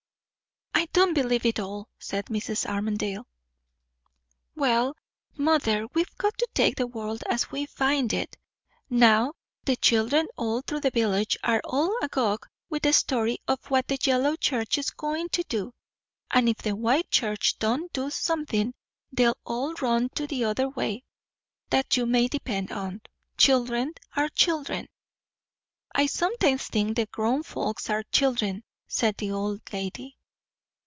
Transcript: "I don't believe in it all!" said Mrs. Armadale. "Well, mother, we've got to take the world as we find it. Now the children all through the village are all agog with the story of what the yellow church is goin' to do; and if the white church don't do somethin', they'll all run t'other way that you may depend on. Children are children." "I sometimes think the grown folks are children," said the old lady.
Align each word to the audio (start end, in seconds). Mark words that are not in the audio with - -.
"I 0.73 0.87
don't 0.93 1.13
believe 1.13 1.45
in 1.45 1.49
it 1.49 1.59
all!" 1.59 1.89
said 1.99 2.25
Mrs. 2.25 2.65
Armadale. 2.65 3.27
"Well, 4.55 4.97
mother, 5.37 5.85
we've 5.93 6.17
got 6.17 6.35
to 6.39 6.47
take 6.55 6.75
the 6.75 6.87
world 6.87 7.23
as 7.29 7.51
we 7.51 7.67
find 7.67 8.11
it. 8.11 8.35
Now 8.89 9.33
the 9.63 9.75
children 9.75 10.25
all 10.37 10.61
through 10.61 10.79
the 10.79 10.89
village 10.89 11.37
are 11.43 11.61
all 11.63 11.95
agog 12.01 12.47
with 12.67 12.81
the 12.81 12.93
story 12.93 13.37
of 13.47 13.63
what 13.69 13.87
the 13.87 13.99
yellow 14.03 14.35
church 14.35 14.79
is 14.79 14.89
goin' 14.89 15.29
to 15.29 15.43
do; 15.43 15.71
and 16.31 16.49
if 16.49 16.57
the 16.57 16.75
white 16.75 17.11
church 17.11 17.59
don't 17.59 17.93
do 17.93 18.09
somethin', 18.09 18.73
they'll 19.11 19.37
all 19.45 19.73
run 19.75 20.09
t'other 20.09 20.67
way 20.67 21.03
that 21.69 21.95
you 21.95 22.07
may 22.07 22.27
depend 22.27 22.71
on. 22.71 23.01
Children 23.37 23.93
are 24.15 24.29
children." 24.29 24.87
"I 25.93 26.07
sometimes 26.07 26.65
think 26.67 26.95
the 26.95 27.05
grown 27.05 27.43
folks 27.43 27.87
are 27.91 28.03
children," 28.11 28.63
said 28.87 29.15
the 29.17 29.29
old 29.31 29.61
lady. 29.71 30.17